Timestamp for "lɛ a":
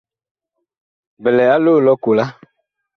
1.37-1.57